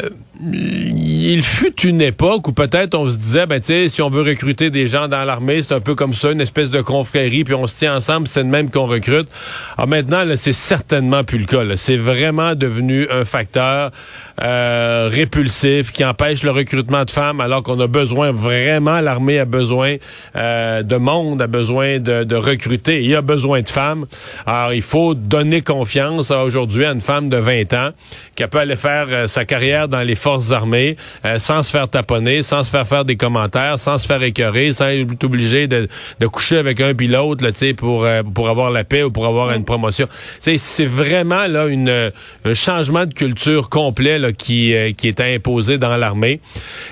il 0.41 1.43
fut 1.43 1.81
une 1.85 2.01
époque 2.01 2.47
où 2.47 2.53
peut-être 2.53 2.95
on 2.95 3.11
se 3.11 3.17
disait, 3.17 3.47
ben 3.47 3.59
tu 3.59 3.67
sais, 3.67 3.89
si 3.89 4.03
on 4.03 4.11
veut 4.11 4.23
recruter 4.23 4.71
des 4.71 4.87
gens 4.87 5.09
dans 5.09 5.25
l'armée, 5.25 5.63
c'est 5.63 5.75
un 5.75 5.81
peu 5.81 5.97
comme 5.97 6.15
ça, 6.15 6.31
une 6.31 6.41
espèce 6.41 6.71
de 6.71 6.81
confrérie, 6.81 7.43
puis 7.43 7.55
on 7.55 7.67
se 7.67 7.77
tient 7.77 7.97
ensemble, 7.97 8.29
c'est 8.29 8.43
le 8.43 8.49
même 8.49 8.71
qu'on 8.71 8.87
recrute. 8.87 9.29
Alors 9.77 9.89
maintenant, 9.89 10.23
là, 10.23 10.37
c'est 10.37 10.53
certainement 10.53 11.25
plus 11.25 11.39
le 11.39 11.47
cas. 11.47 11.63
C'est 11.77 11.97
vraiment 11.97 12.55
devenu 12.55 13.09
un 13.11 13.25
facteur 13.25 13.91
euh, 14.41 15.09
répulsif 15.11 15.91
qui 15.91 16.05
empêche 16.05 16.45
le 16.45 16.53
recrutement 16.53 17.05
de 17.05 17.11
femmes, 17.11 17.41
alors 17.41 17.65
qu'on 17.65 17.81
a 17.81 17.89
besoin 17.89 18.31
vraiment, 18.31 19.01
l'armée 19.01 19.41
a 19.41 19.45
besoin 19.45 19.97
euh, 20.37 20.83
de 20.83 20.97
monde, 20.97 21.43
a 21.43 21.49
besoin 21.49 21.99
de, 21.99 22.23
de 22.23 22.37
recruter, 22.37 23.03
il 23.03 23.15
a 23.17 23.23
besoin 23.23 23.63
de 23.63 23.69
femmes. 23.69 24.07
Alors 24.47 24.73
il 24.73 24.83
faut 24.83 25.15
donner 25.15 25.63
confiance 25.63 26.31
aujourd'hui 26.31 26.85
à 26.85 26.93
une 26.93 27.01
femme 27.01 27.29
de 27.29 27.39
20 27.39 27.73
ans 27.73 27.91
qui 28.37 28.47
peut 28.47 28.59
aller 28.59 28.77
faire 28.77 29.29
sa 29.29 29.45
carrière 29.45 29.89
dans 29.89 30.03
les 30.03 30.15
armées 30.53 30.97
euh, 31.25 31.39
sans 31.39 31.63
se 31.63 31.71
faire 31.71 31.89
taponner, 31.89 32.43
sans 32.43 32.65
se 32.65 32.71
faire 32.71 32.87
faire 32.87 33.05
des 33.05 33.17
commentaires, 33.17 33.79
sans 33.79 33.99
se 33.99 34.07
faire 34.07 34.23
écœurer, 34.23 34.73
sans 34.73 34.87
être 34.87 35.25
obligé 35.25 35.67
de, 35.67 35.89
de 36.21 36.27
coucher 36.27 36.59
avec 36.59 36.81
un 36.81 36.95
pilote 36.95 37.43
là, 37.43 37.51
pour 37.77 38.05
euh, 38.05 38.23
pour 38.23 38.49
avoir 38.49 38.71
la 38.71 38.85
paix 38.85 39.03
ou 39.03 39.11
pour 39.11 39.27
avoir 39.27 39.53
une 39.53 39.65
promotion. 39.65 40.07
C'est 40.41 40.87
vraiment 40.87 41.47
là 41.47 41.67
une 41.67 42.13
un 42.45 42.55
changement 42.55 43.07
de 43.07 43.15
culture 43.15 43.69
complet 43.69 44.19
là, 44.19 44.33
qui 44.33 44.75
euh, 44.75 44.93
qui 44.93 45.09
est 45.09 45.21
imposé 45.21 45.79
dans 45.79 45.97
l'armée 45.97 46.41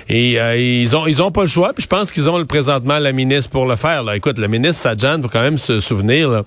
et 0.09 0.37
ils 0.81 0.95
ont 0.95 1.07
ils 1.07 1.21
ont 1.21 1.31
pas 1.31 1.43
le 1.43 1.47
choix. 1.47 1.73
Puis 1.73 1.83
je 1.83 1.87
pense 1.87 2.11
qu'ils 2.11 2.29
ont 2.29 2.43
présentement 2.45 2.99
la 2.99 3.11
ministre 3.11 3.49
pour 3.49 3.65
le 3.65 3.75
faire. 3.75 4.03
Là. 4.03 4.15
Écoute, 4.15 4.37
la 4.37 4.47
ministre 4.47 4.81
Sajjan, 4.81 5.21
faut 5.21 5.29
quand 5.29 5.41
même 5.41 5.57
se 5.57 5.79
souvenir. 5.79 6.29
Là, 6.29 6.43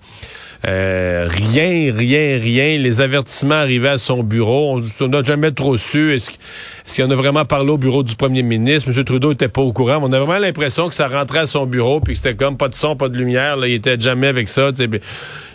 rien, 0.64 1.93
rien, 1.95 2.38
rien. 2.38 2.79
Les 2.79 3.00
avertissements 3.00 3.55
arrivaient 3.55 3.88
à 3.88 3.99
son 3.99 4.23
bureau. 4.23 4.81
On 5.00 5.09
n'a 5.09 5.23
jamais 5.23 5.52
trop 5.52 5.76
su. 5.76 6.14
Est-ce 6.14 6.95
qu'il 6.95 7.05
en 7.05 7.11
a 7.11 7.14
vraiment 7.14 7.45
parlé 7.45 7.71
au 7.71 7.79
bureau 7.79 8.02
du 8.02 8.14
premier 8.17 8.43
ministre? 8.43 8.90
M. 8.90 9.05
Trudeau 9.05 9.33
était 9.33 9.49
pas 9.49 9.62
au 9.62 9.73
courant. 9.73 9.99
On 10.02 10.12
a 10.12 10.19
vraiment 10.19 10.38
l'impression 10.38 10.88
que 10.88 10.95
ça 10.95 11.09
rentrait 11.09 11.40
à 11.40 11.47
son 11.47 11.67
bureau 11.67 12.00
puis 12.00 12.14
que 12.14 12.19
c'était 12.19 12.37
comme 12.37 12.57
pas 12.57 12.69
de 12.69 12.75
son, 12.75 12.97
pas 12.97 13.09
de 13.09 13.17
lumière. 13.17 13.57
Là, 13.57 13.69
il 13.69 13.75
était 13.75 13.99
jamais 13.99 14.26
avec 14.26 14.49
ça. 14.49 14.71
Il 14.79 15.00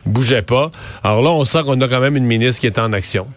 bougeait 0.06 0.42
pas. 0.42 0.72
Alors 1.04 1.22
là, 1.22 1.32
on 1.32 1.46
sent 1.46 1.64
qu'on 1.64 1.80
a 1.82 1.88
quand 1.88 2.02
même 2.02 2.18
une 2.18 2.26
ministre 2.26 2.62
qui 2.62 2.68
est 2.68 2.80
en 2.80 2.94
action 2.94 3.28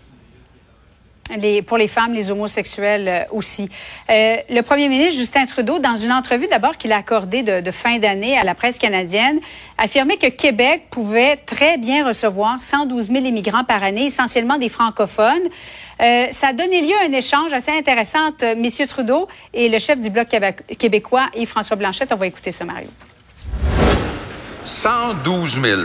pour 1.67 1.79
les 1.79 1.89
femmes, 1.89 2.13
les 2.13 2.31
homosexuels 2.31 3.09
euh, 3.09 3.25
aussi. 3.31 3.69
Euh, 4.11 4.37
le 4.49 4.61
premier 4.63 4.89
ministre 4.89 5.19
Justin 5.19 5.47
Trudeau, 5.47 5.79
dans 5.79 5.97
une 5.97 6.13
entrevue 6.13 6.47
d'abord 6.49 6.77
qu'il 6.77 6.93
a 6.93 6.97
accordée 6.97 7.43
de, 7.43 7.71
fin 7.71 7.99
d'année 7.99 8.39
à 8.39 8.45
la 8.45 8.55
presse 8.55 8.79
canadienne, 8.79 9.41
affirmait 9.77 10.17
que 10.17 10.29
Québec 10.29 10.85
pouvait 10.91 11.37
très 11.37 11.77
bien 11.79 12.07
recevoir 12.07 12.61
112 12.61 13.09
000 13.09 13.25
immigrants 13.25 13.65
par 13.65 13.83
année, 13.83 14.07
essentiellement 14.07 14.59
des 14.59 14.69
francophones. 14.69 15.49
Euh, 16.01 16.27
ça 16.31 16.49
a 16.49 16.53
donné 16.53 16.81
lieu 16.83 16.95
à 17.03 17.09
un 17.09 17.13
échange 17.13 17.53
assez 17.53 17.73
intéressant 17.73 18.29
entre 18.29 18.45
M. 18.45 18.67
Trudeau 18.89 19.29
et 19.53 19.69
le 19.69 19.79
chef 19.79 20.01
du 20.01 20.11
Bloc 20.11 20.29
québécois, 20.79 21.29
Yves-François 21.35 21.77
Blanchette. 21.77 22.11
On 22.13 22.17
va 22.17 22.27
écouter 22.27 22.53
ça, 22.53 22.65
Mario. 22.65 22.89
112 24.63 25.61
000. 25.61 25.81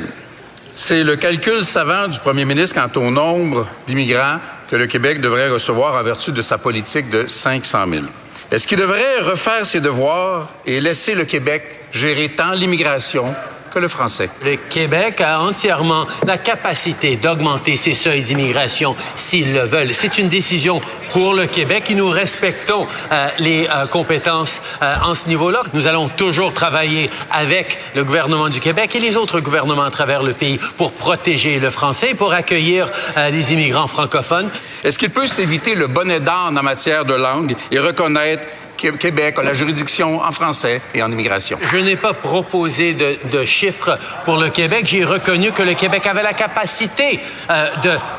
C'est 0.76 1.04
le 1.04 1.16
calcul 1.16 1.64
savant 1.64 2.08
du 2.08 2.20
premier 2.20 2.46
ministre 2.46 2.76
quant 2.76 3.00
au 3.00 3.12
nombre 3.12 3.68
d'immigrants 3.86 4.40
que 4.74 4.78
le 4.80 4.88
Québec 4.88 5.22
devrait 5.22 5.50
recevoir 5.50 5.94
en 5.94 6.02
vertu 6.02 6.32
de 6.32 6.42
sa 6.42 6.58
politique 6.58 7.12
de 7.12 7.28
500 7.28 7.86
000. 7.92 8.06
Est-ce 8.50 8.66
qu'il 8.66 8.80
devrait 8.80 9.20
refaire 9.20 9.64
ses 9.68 9.82
devoirs 9.82 10.50
et 10.66 10.80
laisser 10.80 11.14
le 11.14 11.26
Québec 11.26 11.62
gérer 11.92 12.30
tant 12.30 12.54
l'immigration 12.54 13.36
le 13.80 13.88
français. 13.88 14.30
Le 14.44 14.56
Québec 14.56 15.22
a 15.22 15.42
entièrement 15.42 16.06
la 16.26 16.38
capacité 16.38 17.16
d'augmenter 17.16 17.76
ses 17.76 17.94
seuils 17.94 18.22
d'immigration 18.22 18.96
s'ils 19.16 19.54
le 19.54 19.62
veulent. 19.62 19.94
C'est 19.94 20.18
une 20.18 20.30
décision 20.30 20.82
pour 21.12 21.34
le 21.34 21.46
Québec 21.46 21.86
et 21.90 21.96
nous 21.96 22.10
respectons 22.10 22.88
euh, 23.12 23.28
les 23.40 23.68
euh, 23.68 23.86
compétences 23.86 24.62
euh, 24.82 24.96
en 25.06 25.14
ce 25.14 25.28
niveau-là. 25.28 25.62
Nous 25.74 25.88
allons 25.88 26.10
toujours 26.10 26.54
travailler 26.54 27.10
avec 27.32 27.78
le 27.96 28.04
gouvernement 28.04 28.50
du 28.50 28.60
Québec 28.60 28.96
et 28.96 29.00
les 29.00 29.16
autres 29.16 29.40
gouvernements 29.40 29.84
à 29.84 29.92
travers 29.92 30.24
le 30.24 30.34
pays 30.34 30.60
pour 30.78 30.94
protéger 30.94 31.60
le 31.60 31.70
français 31.70 32.12
et 32.12 32.16
pour 32.16 32.34
accueillir 32.34 32.90
des 33.32 33.54
immigrants 33.54 33.88
francophones. 33.88 34.50
Est-ce 34.84 34.98
qu'il 34.98 35.12
peut 35.12 35.28
s'éviter 35.28 35.76
le 35.76 35.88
bonnet 35.88 36.20
d'âne 36.20 36.58
en 36.58 36.64
matière 36.64 37.06
de 37.06 37.14
langue 37.14 37.56
et 37.72 37.80
reconnaître 37.80 38.44
Québec 38.92 39.36
a 39.38 39.44
la 39.44 39.54
juridiction 39.54 40.22
en 40.22 40.32
français 40.32 40.82
et 40.94 41.02
en 41.02 41.12
immigration. 41.12 41.58
Je 41.62 41.78
n'ai 41.78 41.96
pas 41.96 42.14
proposé 42.14 42.94
de, 42.94 43.44
chiffres 43.46 43.98
pour 44.26 44.38
le 44.38 44.50
Québec. 44.50 44.86
J'ai 44.86 45.04
reconnu 45.04 45.52
que 45.52 45.64
le 45.64 45.74
Québec 45.74 46.06
avait 46.06 46.24
la 46.24 46.34
capacité 46.34 47.20
euh, 47.50 47.68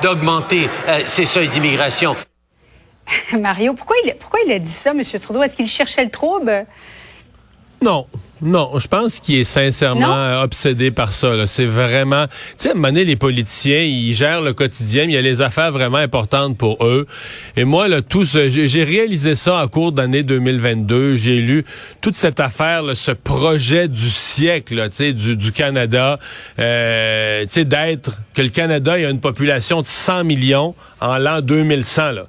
d'augmenter 0.02 0.68
euh, 0.88 1.00
ses 1.06 1.24
seuils 1.24 1.48
d'immigration. 1.48 2.16
Mario, 3.38 3.74
pourquoi 3.74 3.96
il, 4.04 4.14
pourquoi 4.14 4.40
il 4.46 4.52
a 4.52 4.58
dit 4.58 4.70
ça, 4.70 4.90
M. 4.90 5.02
Trudeau? 5.20 5.42
Est-ce 5.42 5.56
qu'il 5.56 5.66
cherchait 5.66 6.04
le 6.04 6.10
trouble? 6.10 6.66
Non. 7.82 8.06
Non, 8.42 8.78
je 8.78 8.88
pense 8.88 9.20
qu'il 9.20 9.36
est 9.36 9.44
sincèrement 9.44 10.16
euh, 10.16 10.42
obsédé 10.42 10.90
par 10.90 11.12
ça. 11.12 11.46
C'est 11.46 11.66
vraiment, 11.66 12.26
tu 12.26 12.32
sais, 12.56 12.68
à 12.68 12.72
un 12.72 12.74
moment 12.74 12.88
donné, 12.88 13.04
les 13.04 13.16
politiciens, 13.16 13.80
ils 13.80 14.12
gèrent 14.12 14.42
le 14.42 14.52
quotidien, 14.52 15.06
mais 15.06 15.12
il 15.12 15.14
y 15.14 15.18
a 15.18 15.22
les 15.22 15.40
affaires 15.40 15.70
vraiment 15.70 15.98
importantes 15.98 16.58
pour 16.58 16.84
eux. 16.84 17.06
Et 17.56 17.64
moi, 17.64 17.88
là, 17.88 18.02
tout 18.02 18.24
j'ai 18.24 18.84
réalisé 18.84 19.36
ça 19.36 19.62
en 19.62 19.68
cours 19.68 19.92
d'année 19.92 20.22
2022. 20.22 21.16
J'ai 21.16 21.36
lu 21.36 21.64
toute 22.00 22.16
cette 22.16 22.40
affaire, 22.40 22.82
ce 22.94 23.12
projet 23.12 23.88
du 23.88 24.10
siècle, 24.10 24.88
tu 24.90 24.96
sais, 24.96 25.12
du, 25.12 25.36
du 25.36 25.52
Canada, 25.52 26.18
euh, 26.58 27.42
tu 27.42 27.48
sais, 27.50 27.64
d'être 27.64 28.12
que 28.34 28.42
le 28.42 28.48
Canada 28.48 28.98
il 28.98 29.04
a 29.04 29.10
une 29.10 29.20
population 29.20 29.80
de 29.80 29.86
100 29.86 30.24
millions 30.24 30.74
en 31.00 31.18
l'an 31.18 31.40
2100. 31.40 32.12
Là. 32.12 32.24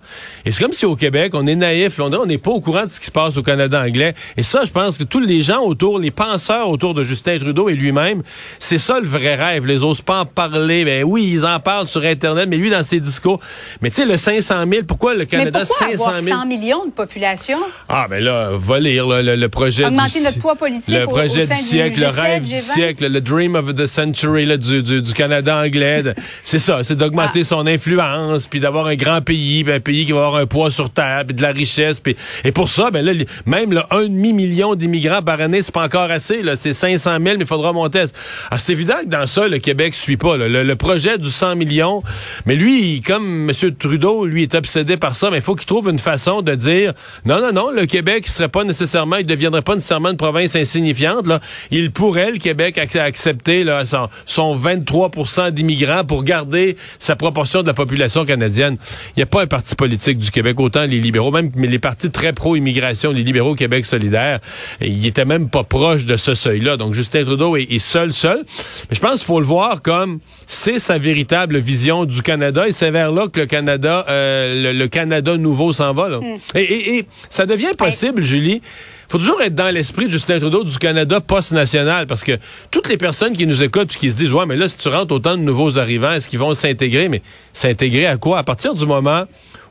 Et 0.46 0.52
c'est 0.52 0.62
comme 0.62 0.74
si 0.74 0.86
au 0.86 0.96
Québec, 0.96 1.34
on 1.34 1.48
est 1.48 1.56
naïf, 1.56 2.00
on 2.00 2.26
n'est 2.26 2.38
pas 2.38 2.52
au 2.52 2.62
courant 2.62 2.84
de 2.84 2.90
ce 2.90 3.00
qui 3.00 3.08
se 3.08 3.12
passe 3.12 3.38
au 3.38 3.42
Canada 3.42 3.82
anglais. 3.82 4.14
Et 4.38 4.44
ça, 4.44 4.64
je 4.66 4.72
pense 4.72 4.98
que 4.98 5.04
tous 5.04 5.20
les 5.20 5.42
gens 5.42 5.62
autour, 5.62 5.95
les 5.98 6.12
penseurs 6.12 6.70
autour 6.70 6.94
de 6.94 7.04
Justin 7.04 7.38
Trudeau 7.40 7.70
et 7.70 7.74
lui-même, 7.74 8.24
c'est 8.60 8.78
ça 8.78 9.00
le 9.00 9.08
vrai 9.08 9.36
rêve. 9.36 9.66
Les 9.66 9.84
osent 9.84 10.02
pas 10.02 10.22
en 10.22 10.26
parler. 10.26 10.86
Ben 10.86 11.04
oui, 11.04 11.30
ils 11.34 11.46
en 11.46 11.60
parlent 11.60 11.88
sur 11.88 12.04
Internet, 12.04 12.48
mais 12.50 12.58
lui, 12.58 12.70
dans 12.70 12.84
ses 12.84 13.00
discours. 13.00 13.40
Mais 13.82 13.90
tu 13.90 13.98
sais, 13.98 14.06
le 14.06 14.18
500 14.18 14.66
000, 14.70 14.84
pourquoi 14.88 15.14
le 15.14 15.26
Canada 15.26 15.60
mais 15.60 15.66
pourquoi 15.66 15.98
500 15.98 16.24
000? 16.24 16.38
100 16.38 16.46
millions 16.46 16.86
de 16.86 16.92
population? 16.92 17.60
Ah, 17.90 18.08
ben 18.10 18.24
là, 18.24 18.52
va 18.58 18.80
lire 18.80 19.08
le, 19.08 19.48
projet 19.48 19.86
Augmenter 19.86 20.22
notre 20.22 20.40
poids 20.40 20.56
politique 20.56 20.96
Le 20.96 21.06
projet 21.06 21.46
du 21.46 21.56
siècle, 21.56 22.02
le 22.02 22.08
rêve 22.08 22.44
du 22.44 22.56
siècle, 22.56 23.08
le 23.08 23.22
dream 23.22 23.56
of 23.56 23.74
the 23.74 23.86
century 23.86 24.46
du, 24.58 24.84
du, 24.84 25.14
Canada 25.14 25.58
anglais. 25.58 26.04
c'est 26.44 26.60
ça, 26.60 26.84
c'est 26.84 26.96
d'augmenter 26.96 27.42
ah. 27.42 27.46
son 27.46 27.68
influence, 27.68 28.48
puis 28.48 28.60
d'avoir 28.60 28.88
un 28.88 28.96
grand 28.96 29.22
pays, 29.22 29.66
un 29.68 29.80
pays 29.80 30.06
qui 30.06 30.12
va 30.12 30.26
avoir 30.26 30.36
un 30.36 30.46
poids 30.46 30.72
sur 30.72 30.90
terre, 30.90 31.24
puis 31.26 31.36
de 31.36 31.42
la 31.42 31.52
richesse. 31.52 32.00
Puis, 32.00 32.16
et 32.44 32.52
pour 32.52 32.70
ça, 32.70 32.92
ben 32.92 33.04
là, 33.04 33.14
même 33.46 33.72
le 33.72 33.82
1,5 33.82 34.34
million 34.34 34.76
d'immigrants 34.76 35.22
par 35.22 35.42
année, 35.42 35.62
c'est 35.62 35.74
pas 35.74 35.84
encore 35.86 36.12
assez. 36.12 36.42
Là, 36.42 36.56
c'est 36.56 36.74
500 36.74 37.12
000, 37.12 37.22
mais 37.24 37.36
il 37.40 37.46
faudra 37.46 37.72
monter. 37.72 38.04
Ah, 38.52 38.58
c'est 38.58 38.74
évident 38.74 38.96
que 39.04 39.10
dans 39.10 39.28
ça, 39.28 39.48
le 39.48 39.60
Québec 39.60 39.96
suit 39.96 40.18
pas. 40.18 40.38
Le, 40.38 40.76
projet 40.76 41.18
du 41.18 41.30
100 41.30 41.56
millions, 41.56 42.02
mais 42.46 42.56
lui, 42.56 43.02
comme 43.02 43.50
M. 43.50 43.76
Trudeau, 43.80 44.26
lui, 44.26 44.44
est 44.44 44.56
obsédé 44.56 44.98
par 44.98 45.16
ça, 45.16 45.32
mais 45.32 45.38
il 45.38 45.44
faut 45.44 45.56
qu'il 45.56 45.66
trouve 45.66 45.90
une 45.90 46.00
façon 46.00 46.42
de 46.42 46.54
dire 46.54 46.94
non, 47.26 47.42
non, 47.42 47.54
non, 47.54 47.72
le 47.72 47.86
Québec 47.86 48.28
serait 48.28 48.50
pas 48.50 48.64
nécessairement, 48.64 49.18
il 49.18 49.26
deviendrait 49.26 49.62
pas 49.62 49.76
nécessairement 49.76 50.10
une 50.10 50.18
province 50.18 50.56
insignifiante. 50.56 51.28
Là. 51.28 51.40
Il 51.72 51.92
pourrait, 51.92 52.32
le 52.32 52.40
Québec, 52.40 52.78
accepter 52.78 53.64
là, 53.64 53.86
son, 53.86 54.10
son 54.26 54.58
23% 54.58 55.52
d'immigrants 55.52 56.04
pour 56.04 56.24
garder 56.24 56.76
sa 57.00 57.16
proportion 57.16 57.62
de 57.62 57.68
la 57.68 57.74
population 57.74 58.26
canadienne. 58.26 58.78
Il 59.16 59.20
n'y 59.20 59.24
a 59.24 59.28
pas 59.28 59.44
un 59.44 59.48
parti 59.48 59.76
politique 59.76 60.20
du 60.20 60.32
Québec, 60.32 60.60
autant 60.60 60.84
les 60.84 61.00
libéraux, 61.00 61.32
même 61.32 61.52
mais 61.56 61.68
les 61.68 61.80
partis 61.80 62.12
très 62.12 62.34
pro-immigration, 62.34 63.12
les 63.12 63.24
libéraux 63.24 63.56
Québec 63.56 63.86
solidaire, 63.86 64.40
ils 64.82 65.06
étaient 65.06 65.26
même 65.26 65.50
pas 65.50 65.64
proches 65.76 66.06
de 66.06 66.16
ce 66.16 66.36
seuil-là. 66.36 66.78
Donc 66.78 66.94
Justin 66.94 67.26
Trudeau 67.26 67.58
est, 67.58 67.80
seul, 67.80 68.14
seul. 68.14 68.46
Mais 68.90 68.96
je 68.96 69.02
pense 69.02 69.16
qu'il 69.16 69.26
faut 69.26 69.42
le 69.42 69.46
voir 69.46 69.82
comme 69.82 70.20
c'est 70.48 70.80
sa 70.80 70.98
véritable 70.98 71.58
vision 71.58 72.06
du 72.06 72.22
Canada 72.22 72.66
et 72.66 72.72
c'est 72.72 72.92
vers 72.92 73.12
là 73.12 73.28
que 73.28 73.42
le 73.42 73.46
Canada, 73.46 74.06
euh, 74.08 74.72
le, 74.72 74.88
Canada 74.88 75.36
nouveau 75.36 75.74
s'en 75.74 75.94
va. 75.94 76.08
Là. 76.08 76.20
Hmm. 76.20 76.38
Et, 76.56 76.98
et, 76.98 77.06
ça 77.30 77.46
devient 77.46 77.72
possible, 77.78 78.24
Julie 78.24 78.62
faut 79.08 79.20
toujours 79.20 79.42
être 79.44 79.54
dans 79.54 79.72
l'esprit 79.72 80.08
de 80.08 80.12
Justin 80.12 80.40
Trudeau 80.40 80.64
du 80.64 80.80
Canada 80.80 81.22
post-national 81.22 82.08
parce 82.08 82.24
que 82.24 82.40
toutes 82.72 82.90
les 82.90 82.98
personnes 82.98 83.34
qui 83.34 83.46
nous 83.46 83.62
écoutent 83.62 83.94
et 83.94 84.00
qui 84.00 84.10
se 84.10 84.16
disent 84.16 84.32
ouais 84.32 84.48
mais 84.48 84.56
là 84.56 84.68
si 84.68 84.80
tu 84.80 84.88
rentres 84.88 85.14
autant 85.14 85.38
de 85.38 85.44
nouveaux 85.44 85.78
arrivants 85.78 86.14
est-ce 86.14 86.28
qu'ils 86.28 86.40
vont 86.40 86.56
s'intégrer? 86.56 87.08
Mais 87.08 87.22
s'intégrer 87.54 88.08
à 88.08 88.18
quoi? 88.18 88.40
À 88.40 88.44
partir 88.44 88.74
du 88.74 88.86
moment 88.88 89.26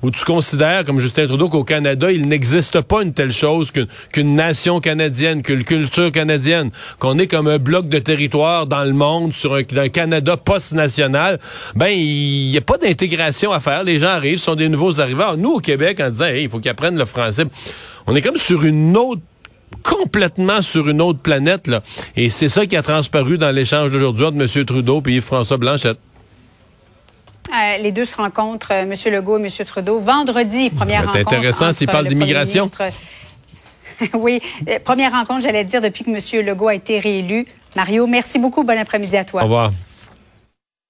où 0.04 0.10
tu 0.10 0.22
considères 0.22 0.84
comme 0.84 1.00
Justin 1.00 1.26
Trudeau 1.26 1.48
qu'au 1.48 1.64
Canada 1.64 2.12
il 2.12 2.28
n'existe 2.28 2.82
pas 2.82 3.02
une 3.02 3.14
telle 3.14 3.32
chose 3.32 3.72
qu'une 4.12 4.34
nation 4.34 4.78
canadienne 4.78 5.40
qu'une 5.40 5.64
culture 5.64 6.12
canadienne? 6.12 6.70
Qu'on 6.98 7.18
est 7.18 7.26
comme 7.26 7.48
un 7.48 7.56
bloc 7.56 7.88
de 7.88 7.98
territoire 7.98 8.66
dans 8.66 8.84
le 8.84 8.92
monde 8.92 9.32
sur 9.32 9.54
un, 9.54 9.62
Canada 9.62 10.36
post-national? 10.36 11.40
Ben 11.74 11.88
il 11.88 12.50
n'y 12.50 12.58
a 12.58 12.60
pas 12.60 12.76
d'intégration 12.76 13.50
à 13.50 13.60
faire 13.60 13.82
les 13.82 13.98
gens 13.98 14.08
arrivent 14.08 14.38
sont 14.38 14.56
des 14.56 14.68
nouveaux 14.68 15.00
arrivants 15.00 15.38
nous 15.38 15.52
au 15.52 15.60
Québec 15.60 16.00
en 16.00 16.10
disant 16.10 16.26
il 16.26 16.50
faut 16.50 16.60
qu'ils 16.60 16.70
apprennent 16.70 16.98
le 16.98 17.06
français 17.06 17.46
on 18.06 18.14
est 18.14 18.20
comme 18.20 18.36
sur 18.36 18.62
une 18.62 18.94
autre 18.98 19.22
complètement 19.82 20.62
sur 20.62 20.88
une 20.88 21.00
autre 21.00 21.18
planète. 21.18 21.66
Là. 21.66 21.82
Et 22.14 22.28
c'est 22.28 22.50
ça 22.50 22.66
qui 22.66 22.76
a 22.76 22.82
transparu 22.82 23.38
dans 23.38 23.50
l'échange 23.50 23.90
d'aujourd'hui 23.90 24.26
entre 24.26 24.36
M. 24.36 24.64
Trudeau 24.66 25.02
et 25.06 25.20
François 25.20 25.56
Blanchette. 25.56 25.98
Euh, 27.54 27.78
les 27.78 27.92
deux 27.92 28.04
se 28.04 28.16
rencontrent, 28.16 28.72
euh, 28.72 28.82
M. 28.82 29.12
Legault 29.12 29.38
et 29.38 29.42
M. 29.42 29.66
Trudeau, 29.66 30.00
vendredi, 30.00 30.70
première 30.70 31.06
rencontre. 31.06 31.18
C'est 31.30 31.36
intéressant 31.36 31.72
s'ils 31.72 31.86
parlent 31.86 32.06
d'immigration. 32.06 32.70
oui, 34.14 34.40
euh, 34.68 34.78
première 34.84 35.12
rencontre, 35.12 35.42
j'allais 35.42 35.64
dire, 35.64 35.80
depuis 35.80 36.04
que 36.04 36.10
M. 36.10 36.46
Legault 36.46 36.68
a 36.68 36.74
été 36.74 36.98
réélu. 36.98 37.46
Mario, 37.76 38.06
merci 38.06 38.38
beaucoup. 38.38 38.64
Bon 38.64 38.78
après-midi 38.78 39.16
à 39.16 39.24
toi. 39.24 39.42
Au 39.42 39.44
revoir. 39.44 39.72